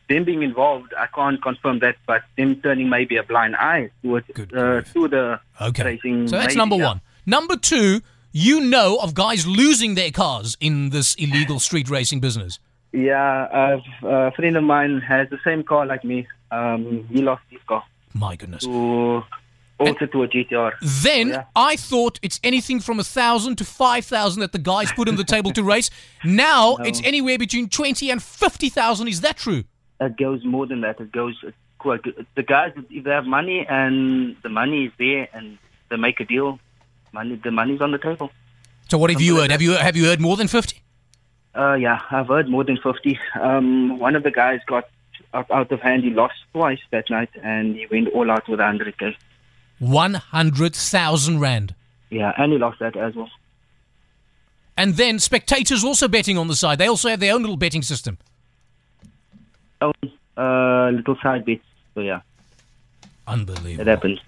[0.09, 4.27] them being involved, I can't confirm that, but them turning maybe a blind eye towards
[4.31, 5.83] uh, to the Okay.
[5.83, 6.27] racing.
[6.27, 6.87] So that's maybe, number yeah.
[6.87, 7.01] one.
[7.25, 12.59] Number two, you know of guys losing their cars in this illegal street racing business.
[12.91, 13.43] Yeah,
[14.01, 16.25] uh, a friend of mine has the same car like me.
[16.51, 18.63] Um, he lost his car My goodness.
[18.63, 19.23] to
[19.79, 20.73] also to a GTR.
[21.03, 21.43] Then Yeah.
[21.55, 25.15] I thought it's anything from a thousand to five thousand that the guys put on
[25.15, 25.89] the table to race.
[26.23, 29.07] Now it's anywhere between twenty and fifty thousand.
[29.07, 29.63] Is that true?
[29.99, 30.99] It goes more than that.
[30.99, 31.35] It goes
[31.79, 32.01] quite.
[32.35, 35.57] The guys, if they have money and the money is there and
[35.89, 36.59] they make a deal,
[37.13, 38.31] money the money's on the table.
[38.89, 39.51] So what have you heard?
[39.51, 40.81] Have you have you heard more than fifty?
[41.55, 43.19] Uh, yeah, I've heard more than fifty.
[43.39, 44.87] Um, one of the guys got
[45.33, 46.03] out, of hand.
[46.03, 49.17] He lost twice that night, and he went all out with hundred k.
[49.79, 51.75] One hundred thousand rand.
[52.09, 53.29] Yeah, and he lost that as well.
[54.75, 56.77] And then spectators also betting on the side.
[56.77, 58.17] They also have their own little betting system.
[59.81, 59.91] Oh,
[60.37, 61.63] uh, little side bits.
[61.95, 62.21] So yeah,
[63.27, 63.81] Unbelievable.
[63.81, 64.19] it happens.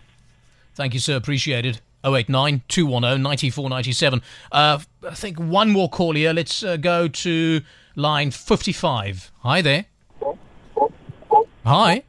[0.76, 1.16] Thank you, sir.
[1.16, 1.76] Appreciated.
[1.78, 1.82] it.
[2.06, 4.22] 089 210 9497.
[4.54, 6.32] Uh, I think one more call here.
[6.32, 7.62] Let's uh, go to
[7.96, 9.32] line 55.
[9.40, 9.86] Hi there.
[11.66, 12.04] Hi.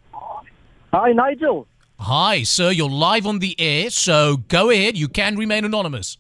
[0.93, 1.67] Hi, Nigel.
[2.03, 2.71] Hi, sir.
[2.71, 4.97] You're live on the air, so go ahead.
[4.97, 6.17] You can remain anonymous.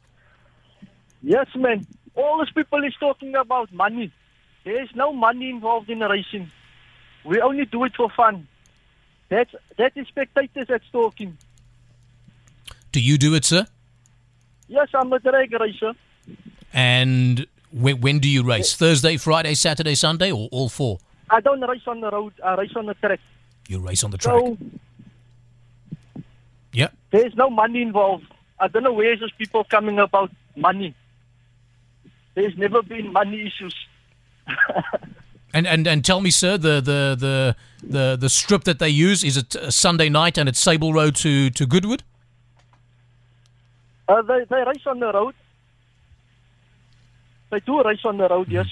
[1.22, 1.86] Yes, man.
[2.14, 4.12] All these people is talking about money.
[4.64, 6.50] There is no money involved in racing.
[7.24, 8.46] We only do it for fun.
[9.30, 11.38] That's that is spectators that's talking.
[12.92, 13.66] Do you do it, sir?
[14.68, 15.94] Yes, I'm a drag racer.
[16.74, 18.76] And when, when do you race?
[18.76, 20.98] Thursday, Friday, Saturday, Sunday, or all four?
[21.30, 22.34] I don't race on the road.
[22.44, 23.20] I race on the track.
[23.66, 24.34] You race on the track.
[24.34, 24.58] So.
[27.10, 28.26] There's no money involved.
[28.58, 30.94] I don't know where these people coming about money.
[32.34, 33.74] There's never been money issues.
[35.52, 39.24] And, and and tell me, sir, the, the, the, the, the strip that they use,
[39.24, 42.04] is it a Sunday night and it's Sable Road to, to Goodwood?
[44.08, 45.34] Uh, they, they race on the road.
[47.50, 48.68] They do race on the road, yes.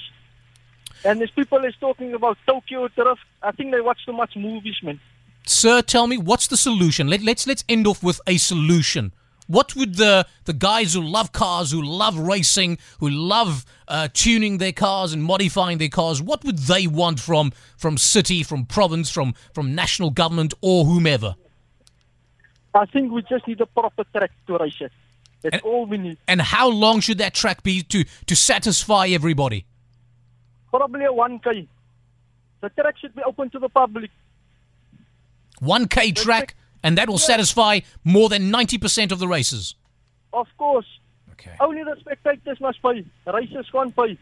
[1.03, 3.21] And there's people is talking about Tokyo Drift.
[3.41, 4.99] I think they watch too much movies, man.
[5.45, 7.07] Sir, tell me, what's the solution?
[7.07, 9.13] Let, let's, let's end off with a solution.
[9.47, 14.59] What would the, the guys who love cars, who love racing, who love uh, tuning
[14.59, 19.09] their cars and modifying their cars, what would they want from, from city, from province,
[19.09, 21.35] from, from national government, or whomever?
[22.75, 24.91] I think we just need a proper track to race it.
[25.41, 26.17] That's all we need.
[26.27, 29.65] And how long should that track be to, to satisfy everybody?
[30.69, 31.67] Probably a 1K.
[32.61, 34.11] The track should be open to the public.
[35.61, 39.75] 1K track, and that will satisfy more than 90% of the races.
[40.33, 40.85] Of course.
[41.31, 41.55] Okay.
[41.59, 43.05] Only the spectators must pay.
[43.25, 44.17] The racers can't pay.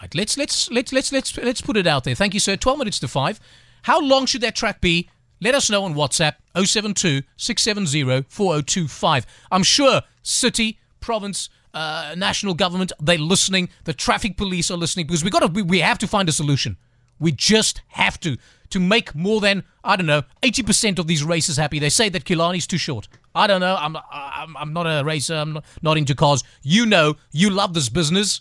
[0.00, 2.14] Right, let's let's let's let's let's let's put it out there.
[2.14, 2.56] Thank you, sir.
[2.56, 3.40] Twelve minutes to five.
[3.82, 5.08] How long should that track be?
[5.40, 9.26] Let us know on WhatsApp 072 670 4025.
[9.50, 13.68] I'm sure city, province, uh, national government, they're listening.
[13.84, 16.32] The traffic police are listening because we got to we, we have to find a
[16.32, 16.78] solution.
[17.18, 18.36] We just have to
[18.70, 21.78] to make more than I don't know 80% of these races happy.
[21.78, 23.08] They say that Killarney's too short.
[23.34, 23.76] I don't know.
[23.78, 25.34] I'm I'm, I'm not a racer.
[25.34, 26.42] I'm not, not into cars.
[26.62, 28.40] You know, you love this business.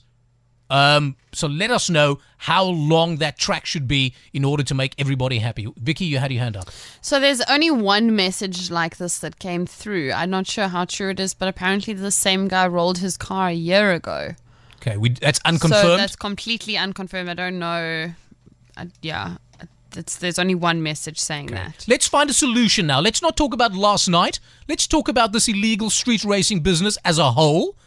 [0.69, 4.95] Um, so let us know how long that track should be in order to make
[4.97, 5.67] everybody happy.
[5.77, 6.69] Vicky, you had your hand up.
[7.01, 10.11] So there's only one message like this that came through.
[10.11, 13.49] I'm not sure how true it is, but apparently the same guy rolled his car
[13.49, 14.31] a year ago.
[14.77, 15.83] Okay, we that's unconfirmed.
[15.83, 17.29] So that's completely unconfirmed.
[17.29, 18.13] I don't know.
[18.77, 19.37] I, yeah,
[19.95, 21.85] it's, there's only one message saying that.
[21.87, 22.99] Let's find a solution now.
[22.99, 24.39] Let's not talk about last night.
[24.67, 27.77] Let's talk about this illegal street racing business as a whole.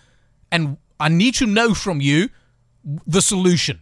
[0.50, 2.30] And I need to know from you
[3.06, 3.80] the solution.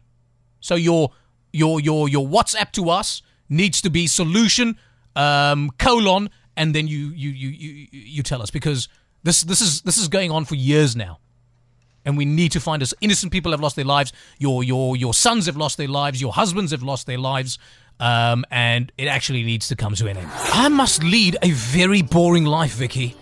[0.60, 1.12] So your
[1.52, 4.76] your your your WhatsApp to us needs to be solution
[5.14, 8.88] um, colon and then you you you you you tell us because
[9.22, 11.18] this this is this is going on for years now.
[12.06, 12.94] And we need to find us.
[13.02, 14.12] Innocent people have lost their lives.
[14.38, 16.20] Your your your sons have lost their lives.
[16.20, 17.58] Your husbands have lost their lives.
[17.98, 20.28] Um, and it actually needs to come to an end.
[20.52, 23.16] I must lead a very boring life, Vicky,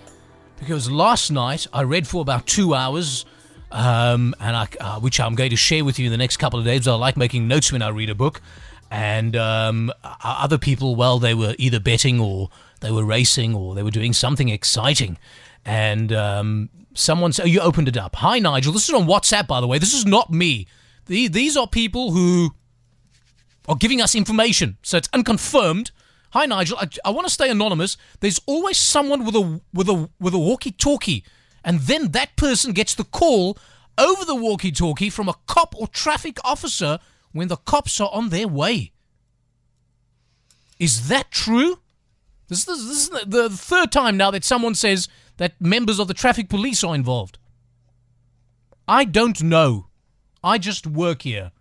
[0.59, 3.25] because last night I read for about two hours,
[3.70, 6.59] um, and I, uh, which I'm going to share with you in the next couple
[6.59, 6.88] of days.
[6.88, 8.40] I like making notes when I read a book,
[8.90, 9.92] and um,
[10.25, 14.12] other people, well, they were either betting or they were racing or they were doing
[14.12, 15.18] something exciting,
[15.64, 18.72] and um, someone said, oh, "You opened it up." Hi, Nigel.
[18.72, 19.79] This is on WhatsApp, by the way.
[19.79, 20.66] This is not me.
[21.07, 22.55] The, these are people who
[23.68, 25.90] are giving us information, so it's unconfirmed.
[26.31, 27.96] Hi Nigel, I, I want to stay anonymous.
[28.18, 31.24] There's always someone with a with a with a walkie-talkie,
[31.64, 33.57] and then that person gets the call
[33.96, 36.98] over the walkie-talkie from a cop or traffic officer
[37.31, 38.90] when the cops are on their way.
[40.81, 41.79] Is that true?
[42.48, 46.09] This, this, this is the, the third time now that someone says that members of
[46.09, 47.38] the traffic police are involved.
[48.87, 49.87] I don't know.
[50.42, 51.53] I just work here.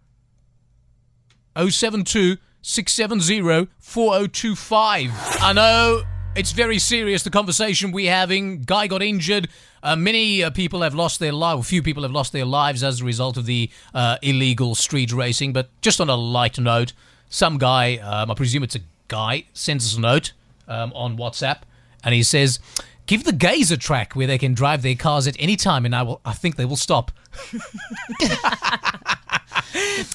[1.55, 5.11] 072 670 4025.
[5.41, 6.03] I know
[6.35, 8.61] it's very serious, the conversation we're having.
[8.61, 9.49] Guy got injured.
[9.83, 11.59] Uh, many uh, people have lost their life.
[11.59, 15.11] A few people have lost their lives as a result of the uh, illegal street
[15.11, 15.53] racing.
[15.53, 16.93] But just on a light note,
[17.29, 20.33] some guy, um, I presume it's a guy, sends us a note
[20.67, 21.59] um, on WhatsApp,
[22.03, 22.59] and he says,
[23.05, 25.95] "Give the gays a track where they can drive their cars at any time, and
[25.95, 26.21] I will.
[26.25, 27.11] I think they will stop."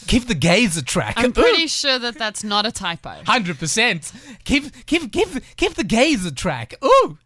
[0.07, 1.15] Give the gays a track.
[1.17, 3.23] I'm pretty sure that that's not a typo.
[3.27, 4.13] Hundred percent.
[4.45, 6.75] Give give give give the gays a track.
[6.85, 7.19] Ooh,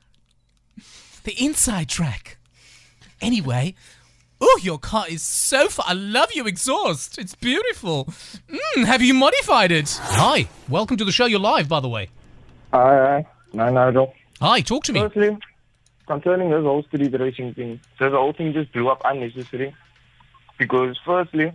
[1.25, 2.39] the inside track.
[3.21, 3.75] Anyway,
[4.43, 5.87] ooh, your car is so far.
[5.89, 7.19] I love your exhaust.
[7.19, 8.13] It's beautiful.
[8.49, 9.99] Mm, have you modified it?
[10.03, 11.27] Hi, welcome to the show.
[11.27, 12.09] You're live, by the way.
[12.73, 13.27] Hi, hi.
[13.53, 14.15] No, Nigel.
[14.41, 15.01] Hi, talk to me.
[15.01, 15.39] Firstly,
[16.07, 19.75] concerning this whole street racing thing, so the whole thing just blew up unnecessary.
[20.59, 21.53] Because firstly,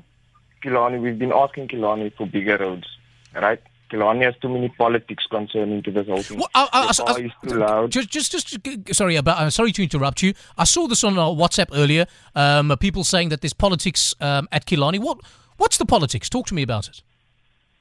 [0.62, 2.88] Killarney, we've been asking Killarney for bigger roads,
[3.36, 3.62] right?
[3.90, 6.40] Killarney has too many politics concerning to this whole thing.
[6.40, 7.92] Well, I- I- I- is too loud.
[7.92, 8.94] Just, just, just.
[8.94, 9.38] Sorry about.
[9.40, 10.34] Uh, sorry to interrupt you.
[10.58, 12.06] I saw this on uh, WhatsApp earlier.
[12.36, 15.00] Um, people saying that there's politics um, at Killarney.
[15.00, 15.20] What,
[15.56, 16.30] what's the politics?
[16.30, 17.02] Talk to me about it.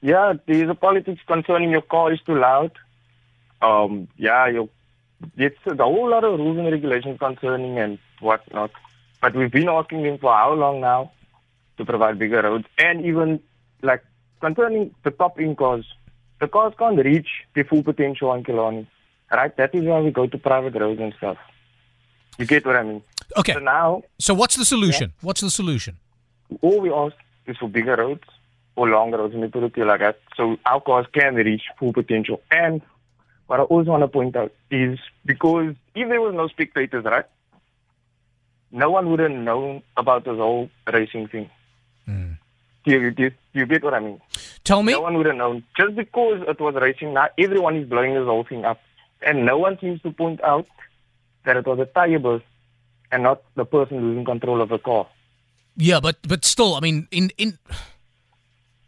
[0.01, 2.71] Yeah, there's a politics concerning your car is too loud.
[3.61, 4.69] Um, yeah, your
[5.37, 8.71] it's a whole lot of rules and regulations concerning and whatnot.
[9.21, 11.11] But we've been asking them for how long now
[11.77, 13.39] to provide bigger roads and even
[13.81, 14.03] like
[14.41, 15.85] concerning the top end cars,
[16.39, 18.87] the cars can't reach the full potential on Killarney.
[19.31, 19.55] Right?
[19.57, 21.37] That is why we go to private roads and stuff.
[22.37, 23.01] You get what I mean?
[23.37, 23.53] Okay.
[23.53, 25.13] So now, So what's the solution?
[25.21, 25.97] What's the solution?
[26.61, 28.23] all we ask is for bigger roads
[28.75, 31.91] or longer roads, and we put it like that, so our cars can reach full
[31.91, 32.41] potential.
[32.51, 32.81] And
[33.47, 37.25] what I also want to point out is because if there was no spectators, right,
[38.71, 41.49] no one would have known about this whole racing thing.
[42.05, 42.33] Hmm.
[42.85, 44.21] Do you, do, you, do you get what I mean?
[44.63, 44.93] Tell me.
[44.93, 45.63] No one would have known.
[45.77, 48.79] Just because it was racing, now everyone is blowing this whole thing up.
[49.21, 50.67] And no one seems to point out
[51.45, 52.45] that it was a tire burst
[53.11, 55.07] and not the person losing control of the car.
[55.75, 57.57] Yeah, but but still, I mean, in in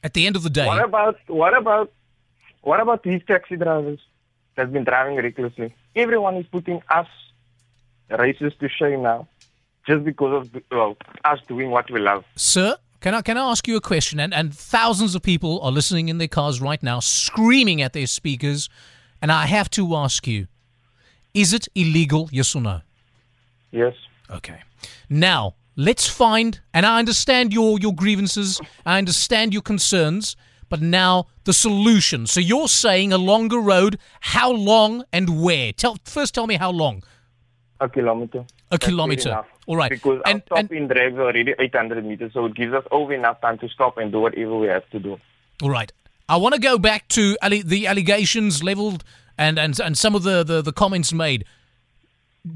[0.03, 1.91] at the end of the day, What about what about
[2.61, 3.99] what about these taxi drivers
[4.59, 5.73] that's been driving recklessly?
[5.95, 7.07] Everyone is putting us
[8.09, 9.27] racers to shame now,
[9.87, 12.25] just because of well, us doing what we love.
[12.35, 14.19] sir, can I can I ask you a question?
[14.19, 18.07] And and thousands of people are listening in their cars right now, screaming at their
[18.07, 18.69] speakers,
[19.21, 20.47] and I have to ask you:
[21.33, 22.29] Is it illegal?
[22.31, 22.81] Yes or no?
[23.71, 23.95] Yes.
[24.29, 24.59] Okay.
[25.09, 30.35] Now let's find, and I understand your your grievances, I understand your concerns,
[30.69, 32.27] but now the solution.
[32.27, 33.97] So you're saying a longer road?
[34.21, 35.73] How long and where?
[35.73, 36.33] Tell first.
[36.35, 37.03] Tell me how long.
[37.81, 38.39] A kilometer.
[38.39, 39.41] A That's kilometer.
[39.65, 39.89] All right.
[39.89, 43.13] Because And- our top in drive is already 800 meters, so it gives us over
[43.13, 45.19] enough time to stop and do whatever we have to do.
[45.61, 45.91] All right.
[46.27, 49.03] I want to go back to the allegations leveled
[49.37, 51.45] and, and, and some of the, the, the comments made.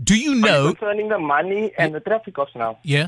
[0.03, 0.73] Do you know?
[0.73, 2.79] Concerning the money and the traffic cops now.
[2.83, 3.07] Yeah.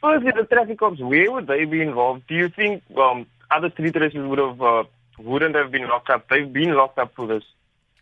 [0.00, 2.26] Firstly, the traffic cops, where would they be involved?
[2.26, 4.84] Do you think um, other street races would have uh,
[5.18, 6.28] wouldn't have been locked up?
[6.28, 7.42] They've been locked up for this,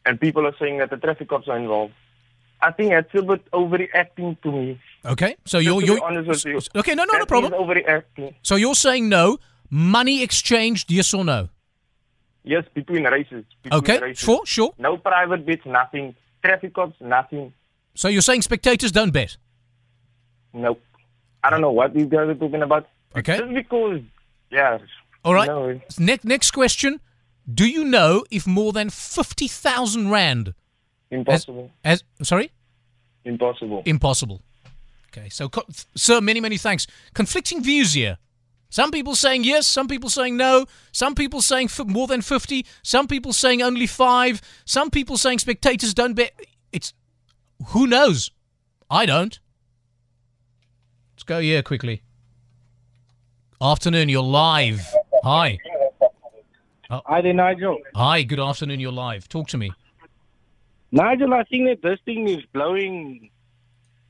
[0.06, 1.94] and people are saying that the traffic cops are involved.
[2.62, 4.80] I think that's a bit overreacting to me.
[5.04, 5.36] Okay.
[5.46, 6.60] So Just you're you're honest with you.
[6.80, 6.94] okay.
[6.94, 7.52] No, no, no problem.
[7.52, 8.34] overreacting.
[8.42, 9.38] So you're saying no.
[9.70, 10.90] Money exchanged?
[10.90, 11.48] Yes or no?
[12.42, 13.44] Yes, between races.
[13.62, 13.98] Between Okay.
[14.00, 14.18] races.
[14.24, 14.40] Sure.
[14.44, 14.74] Sure.
[14.78, 16.14] No private bits, nothing.
[16.44, 17.52] Traffic cops, nothing.
[17.94, 19.36] So you're saying spectators don't bet?
[20.52, 20.82] Nope.
[21.44, 22.88] I don't know what these guys are talking about.
[23.16, 23.38] Okay.
[23.38, 24.00] Just because,
[24.50, 24.78] yeah.
[25.24, 25.48] All right.
[25.48, 27.00] No, Next next question.
[27.52, 30.54] Do you know if more than fifty thousand rand?
[31.10, 31.70] impossible.
[31.84, 32.52] As sorry.
[33.24, 33.82] Impossible.
[33.84, 34.42] Impossible.
[35.08, 36.86] Okay, so, co- sir, many, many thanks.
[37.14, 38.18] Conflicting views here.
[38.70, 42.64] Some people saying yes, some people saying no, some people saying f- more than 50,
[42.84, 46.32] some people saying only five, some people saying spectators don't bet.
[46.72, 46.94] It's.
[47.68, 48.30] Who knows?
[48.88, 49.38] I don't.
[51.14, 52.02] Let's go here quickly.
[53.60, 54.86] Afternoon, you're live.
[55.22, 55.58] Hi.
[56.88, 57.02] Oh.
[57.06, 57.78] Hi there, Nigel.
[57.94, 59.28] Hi, good afternoon, you're live.
[59.28, 59.70] Talk to me.
[60.90, 63.30] Nigel, I think that this thing is blowing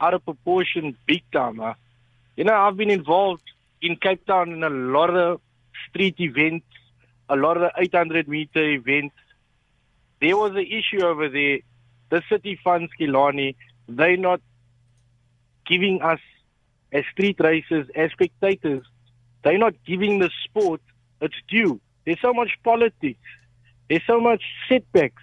[0.00, 1.58] out of proportion big time.
[1.58, 1.74] Huh?
[2.36, 3.42] You know, I've been involved
[3.82, 5.40] in Cape Town in a lot of
[5.88, 6.66] street events,
[7.28, 9.14] a lot of 800 meter events.
[10.20, 11.58] There was an issue over there.
[12.10, 13.56] The city funds Killarney,
[13.88, 14.40] They're not
[15.66, 16.20] giving us
[16.92, 18.84] as street racers, as spectators,
[19.42, 20.80] they're not giving the sport
[21.20, 21.80] its due.
[22.04, 23.20] There's so much politics.
[23.88, 25.22] There's so much setbacks.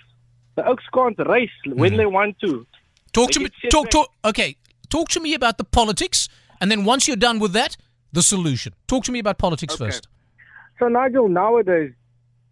[0.56, 1.98] The Oaks can't race when hmm.
[1.98, 2.66] they want to.
[3.14, 3.50] Talk They to me.
[3.70, 4.12] Talk, talk.
[4.26, 4.56] Okay,
[4.90, 6.30] talk to me about the politics,
[6.60, 7.78] and then once you're done with that,
[8.12, 8.74] the solution.
[8.88, 10.08] Talk to me about politics first.
[10.80, 11.94] So Nigel, nowadays,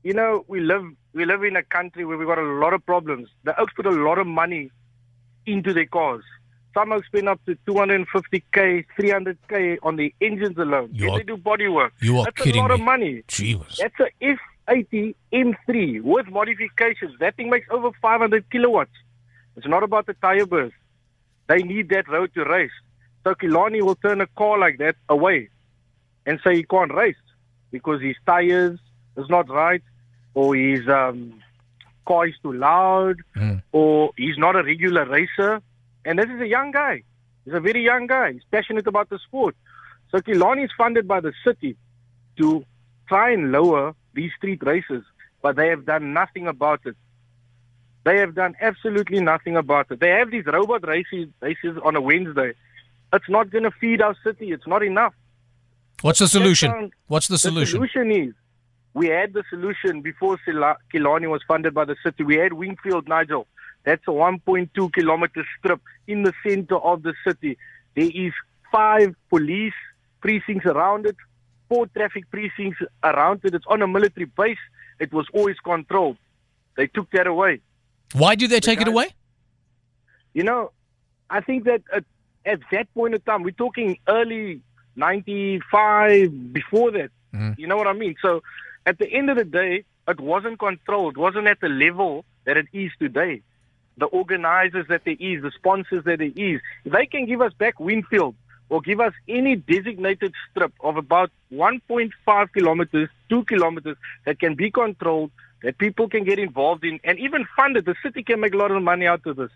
[0.03, 2.85] you know, we live we live in a country where we've got a lot of
[2.85, 3.29] problems.
[3.43, 4.71] The Oaks put a lot of money
[5.45, 6.23] into their cars.
[6.75, 10.89] Some Oaks spend up to 250k, 300k on the engines alone.
[10.91, 11.93] Then You're- they do body work.
[12.01, 12.75] you are That's kidding a lot me.
[12.75, 13.23] of money.
[13.29, 13.77] Jeez.
[13.77, 14.09] That's a
[14.67, 17.17] F80 M3 with modifications.
[17.19, 18.91] That thing makes over 500 kilowatts.
[19.55, 20.75] It's not about the tire burst.
[21.47, 22.71] They need that road to race.
[23.23, 25.49] So Killarney will turn a car like that away
[26.25, 27.15] and say he can't race
[27.71, 28.79] because his tires
[29.15, 29.81] is not right
[30.33, 31.41] or his um,
[32.05, 33.17] car is too loud
[33.71, 35.61] or he's not a regular racer.
[36.05, 37.03] And this is a young guy.
[37.43, 38.33] He's a very young guy.
[38.33, 39.55] He's passionate about the sport.
[40.11, 41.75] So Killarney is funded by the city
[42.37, 42.63] to
[43.07, 45.03] try and lower these street races,
[45.41, 46.95] but they have done nothing about it.
[48.03, 49.99] They have done absolutely nothing about it.
[49.99, 52.53] They have these robot races, races on a Wednesday.
[53.11, 54.51] It's not going to feed our city.
[54.51, 55.13] It's not enough.
[56.01, 56.91] What's the solution?
[57.07, 57.81] What's the solution?
[57.81, 58.33] The solution is
[58.93, 60.37] we had the solution before
[60.91, 62.23] Killarney was funded by the city.
[62.23, 63.47] We had Wingfield, Nigel.
[63.85, 67.57] That's a 1.2 kilometer strip in the center of the city.
[67.95, 68.33] There is
[68.71, 69.73] five police
[70.19, 71.15] precincts around it,
[71.69, 73.53] four traffic precincts around it.
[73.53, 74.57] It's on a military base.
[74.99, 76.17] It was always controlled.
[76.75, 77.61] They took that away.
[78.13, 79.09] Why did they take it away?
[80.33, 80.71] You know,
[81.29, 82.03] I think that at,
[82.45, 84.61] at that point in time, we're talking early
[84.95, 87.51] 95, before that, mm-hmm.
[87.57, 88.15] You know what I mean?
[88.21, 88.41] So
[88.85, 92.57] at the end of the day, it wasn't controlled, it wasn't at the level that
[92.57, 93.41] it is today.
[93.97, 97.53] The organizers that there is, the sponsors that there is, if they can give us
[97.53, 98.35] back Wingfield
[98.69, 104.71] or give us any designated strip of about 1.5 kilometers, 2 kilometers that can be
[104.71, 105.31] controlled,
[105.63, 107.85] that people can get involved in, and even funded.
[107.85, 109.51] The city can make a lot of money out of this.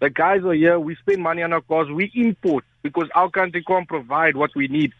[0.00, 3.62] The guys are here, we spend money on our cars, we import because our country
[3.62, 4.92] can't provide what we need.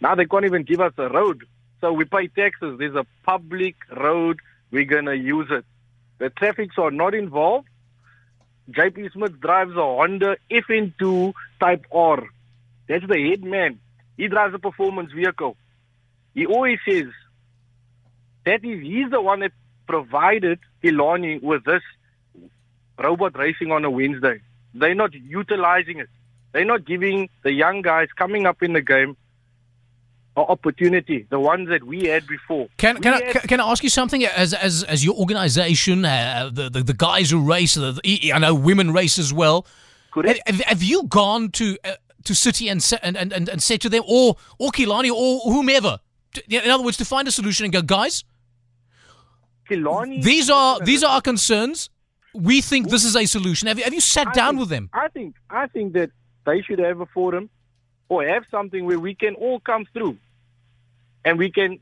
[0.00, 1.44] Now they can't even give us a road.
[1.80, 2.78] So we pay taxes.
[2.78, 4.40] There's a public road.
[4.70, 5.64] We're going to use it.
[6.18, 7.68] The traffics are not involved.
[8.70, 12.24] JP Smith drives a Honda FN2 Type R.
[12.88, 13.80] That's the head man.
[14.16, 15.56] He drives a performance vehicle.
[16.34, 17.06] He always says
[18.44, 19.52] that is he's the one that
[19.86, 21.82] provided Killarney with this
[22.98, 24.40] robot racing on a Wednesday.
[24.74, 26.08] They're not utilizing it.
[26.52, 29.16] They're not giving the young guys coming up in the game
[30.42, 32.68] opportunity, the ones that we had before.
[32.76, 34.24] Can, can, I, can, can I ask you something?
[34.24, 38.38] As as, as your organization, uh, the, the the guys who race, the, the- I
[38.38, 39.66] know women race as well.
[40.12, 40.40] Correct.
[40.46, 44.02] Have, have you gone to uh, to City and, and, and, and, said to them,
[44.08, 45.98] or or Killarney, or whomever,
[46.48, 48.24] in other words, to find a solution and go, guys,
[49.68, 51.90] Killarney, these are these are our concerns.
[52.34, 53.68] We think this is a solution.
[53.68, 54.90] Have you, have you sat I down think- with them?
[54.92, 56.10] I think I think that
[56.44, 57.48] they should have a forum
[58.08, 60.18] or have something where we can all come through
[61.24, 61.78] and we can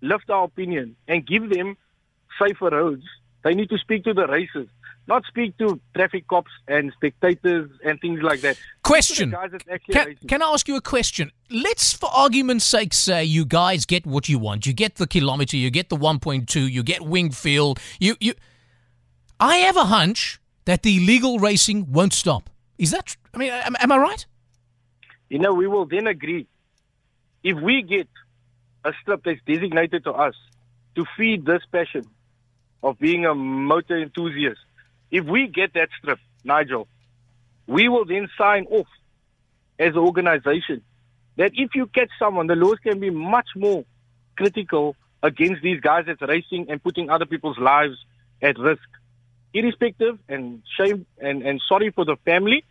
[0.00, 1.76] lift our opinion and give them
[2.40, 3.04] safer roads.
[3.44, 4.68] They need to speak to the racers,
[5.06, 8.56] not speak to traffic cops and spectators and things like that.
[8.56, 9.30] Speak to the Question.
[9.30, 11.32] guys that's actually Can, can I ask you a question?
[11.50, 14.66] Let's, for argument's sake, say you guys get what you want.
[14.66, 17.80] You get the kilometer, you get the 1.2, you get Wingfield.
[17.98, 18.34] You, you.
[19.40, 22.48] I have a hunch that the illegal racing won't stop.
[22.78, 23.16] Is that?
[23.34, 24.26] I mean, am, am I right?
[25.32, 26.46] you know, we will then agree
[27.42, 28.06] if we get
[28.84, 30.34] a strip that's designated to us
[30.96, 32.06] to feed this passion
[32.82, 34.60] of being a motor enthusiast.
[35.10, 36.88] If we get that strip, Nigel,
[37.66, 38.88] we will then sign off
[39.78, 40.82] as an organization
[41.36, 43.84] that if you catch someone, the laws can be much more
[44.36, 47.96] critical against these guys that's racing and putting other people's lives
[48.40, 48.82] at risk.
[49.54, 52.64] Irrespective and shame and, and sorry for the family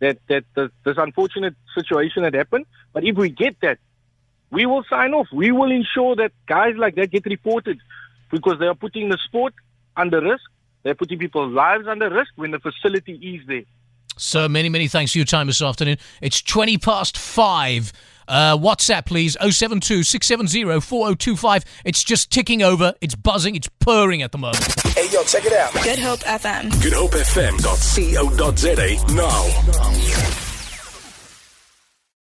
[0.00, 2.66] that, that this unfortunate situation had happened.
[2.92, 3.78] But if we get that,
[4.52, 5.26] we will sign off.
[5.32, 7.80] We will ensure that guys like that get reported
[8.30, 9.54] because they are putting the sport
[9.96, 10.44] under risk.
[10.82, 13.62] They're putting people's lives under risk when the facility is there.
[14.16, 15.96] So many, many thanks for your time this afternoon.
[16.20, 17.92] It's 20 past 5.
[18.28, 19.36] Uh, WhatsApp, please.
[19.40, 21.64] 072 670 4025.
[21.84, 22.92] It's just ticking over.
[23.00, 23.56] It's buzzing.
[23.56, 24.62] It's purring at the moment.
[24.94, 25.72] Hey, yo, check it out.
[25.82, 26.70] Good Hope FM.
[26.82, 30.51] Good Hope GoodHopeFM.co.za now.